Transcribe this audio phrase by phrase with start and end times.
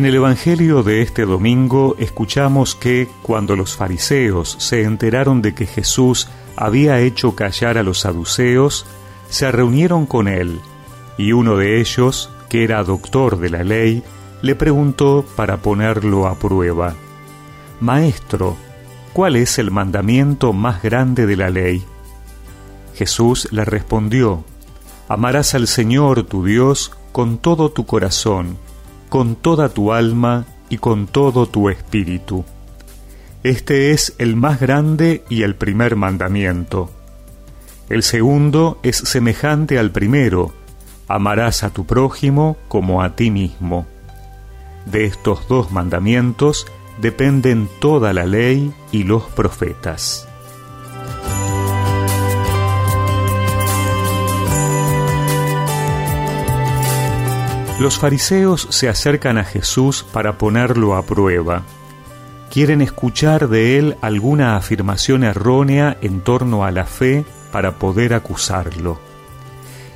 [0.00, 5.66] En el Evangelio de este domingo escuchamos que cuando los fariseos se enteraron de que
[5.66, 6.26] Jesús
[6.56, 8.86] había hecho callar a los saduceos,
[9.28, 10.58] se reunieron con él,
[11.18, 14.02] y uno de ellos, que era doctor de la ley,
[14.40, 16.94] le preguntó para ponerlo a prueba,
[17.80, 18.56] Maestro,
[19.12, 21.84] ¿cuál es el mandamiento más grande de la ley?
[22.94, 24.44] Jesús le respondió,
[25.08, 28.56] Amarás al Señor tu Dios con todo tu corazón,
[29.10, 32.46] con toda tu alma y con todo tu espíritu.
[33.42, 36.90] Este es el más grande y el primer mandamiento.
[37.90, 40.54] El segundo es semejante al primero,
[41.08, 43.86] amarás a tu prójimo como a ti mismo.
[44.86, 46.66] De estos dos mandamientos
[47.00, 50.29] dependen toda la ley y los profetas.
[57.80, 61.62] Los fariseos se acercan a Jesús para ponerlo a prueba.
[62.50, 69.00] Quieren escuchar de él alguna afirmación errónea en torno a la fe para poder acusarlo.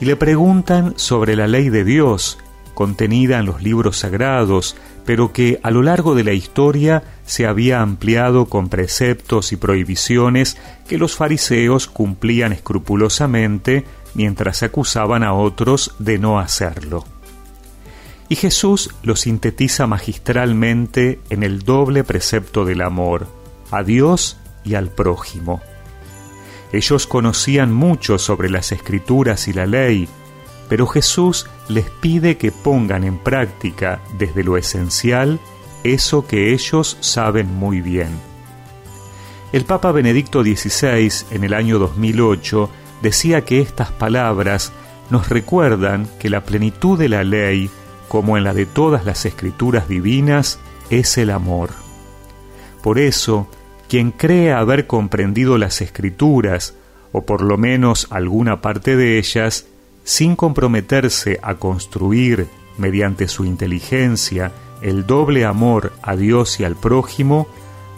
[0.00, 2.38] Y le preguntan sobre la ley de Dios,
[2.74, 7.80] contenida en los libros sagrados, pero que a lo largo de la historia se había
[7.80, 13.84] ampliado con preceptos y prohibiciones que los fariseos cumplían escrupulosamente
[14.14, 17.04] mientras acusaban a otros de no hacerlo.
[18.28, 23.26] Y Jesús lo sintetiza magistralmente en el doble precepto del amor,
[23.70, 25.62] a Dios y al prójimo.
[26.72, 30.08] Ellos conocían mucho sobre las escrituras y la ley,
[30.68, 35.40] pero Jesús les pide que pongan en práctica desde lo esencial
[35.84, 38.08] eso que ellos saben muy bien.
[39.52, 42.68] El Papa Benedicto XVI en el año 2008
[43.00, 44.72] decía que estas palabras
[45.08, 47.70] nos recuerdan que la plenitud de la ley
[48.08, 50.58] como en la de todas las escrituras divinas,
[50.90, 51.70] es el amor.
[52.82, 53.48] Por eso,
[53.88, 56.74] quien cree haber comprendido las escrituras,
[57.12, 59.66] o por lo menos alguna parte de ellas,
[60.04, 62.46] sin comprometerse a construir,
[62.78, 64.52] mediante su inteligencia,
[64.82, 67.48] el doble amor a Dios y al prójimo,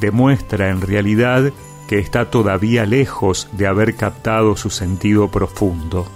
[0.00, 1.52] demuestra en realidad
[1.88, 6.06] que está todavía lejos de haber captado su sentido profundo.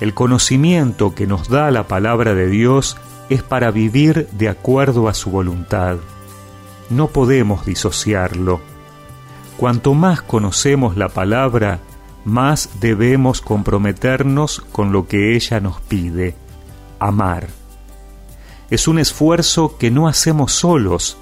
[0.00, 2.96] El conocimiento que nos da la palabra de Dios
[3.28, 5.98] es para vivir de acuerdo a su voluntad.
[6.88, 8.60] No podemos disociarlo.
[9.58, 11.80] Cuanto más conocemos la palabra,
[12.24, 16.34] más debemos comprometernos con lo que ella nos pide,
[16.98, 17.48] amar.
[18.70, 21.18] Es un esfuerzo que no hacemos solos,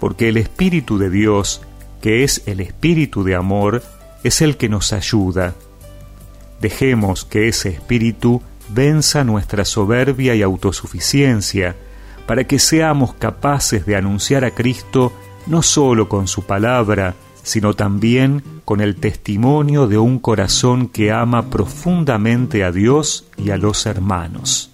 [0.00, 1.60] porque el Espíritu de Dios,
[2.00, 3.82] que es el Espíritu de amor,
[4.24, 5.54] es el que nos ayuda.
[6.62, 11.74] Dejemos que ese espíritu venza nuestra soberbia y autosuficiencia,
[12.24, 15.12] para que seamos capaces de anunciar a Cristo
[15.48, 21.50] no solo con su palabra, sino también con el testimonio de un corazón que ama
[21.50, 24.70] profundamente a Dios y a los hermanos.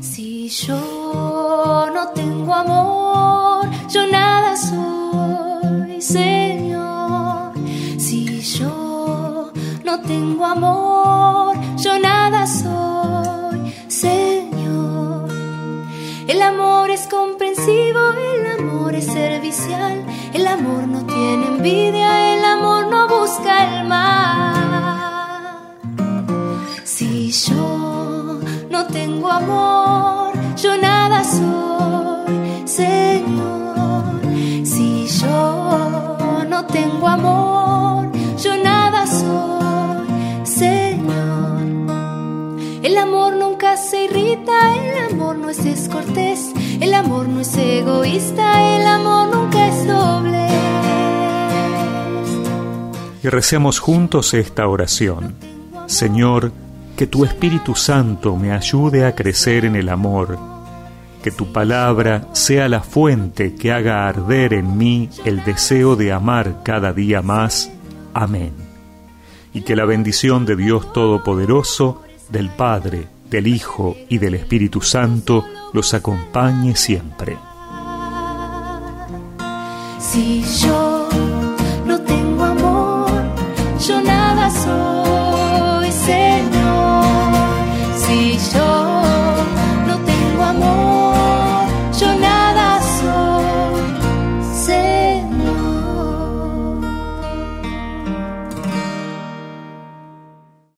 [0.00, 7.54] Si yo no tengo amor, yo nada soy, Señor.
[7.98, 8.83] Si yo
[9.96, 11.56] no tengo amor,
[16.26, 22.88] El amor es comprensivo, el amor es servicial, el amor no tiene envidia, el amor
[22.88, 25.76] no busca el mal.
[26.82, 28.40] Si yo
[28.70, 33.63] no tengo amor, yo nada soy, Señor.
[44.66, 50.46] El amor no es descortés, el amor no es egoísta, el amor nunca es doble.
[53.22, 55.34] Y recemos juntos esta oración.
[55.86, 56.52] Señor,
[56.96, 60.38] que tu Espíritu Santo me ayude a crecer en el amor,
[61.22, 66.60] que tu palabra sea la fuente que haga arder en mí el deseo de amar
[66.62, 67.72] cada día más.
[68.12, 68.52] Amén.
[69.52, 75.44] Y que la bendición de Dios Todopoderoso, del Padre, del Hijo y del Espíritu Santo
[75.72, 77.36] los acompañe siempre.